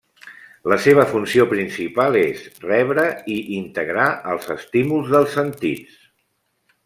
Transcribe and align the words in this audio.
La 0.71 0.77
seva 0.85 1.03
funció 1.09 1.43
principal 1.51 2.17
és 2.21 2.41
rebre 2.63 3.05
i 3.35 3.37
integrar 3.59 4.07
els 4.33 4.49
estímuls 4.57 5.13
dels 5.17 5.37
sentits. 5.41 6.01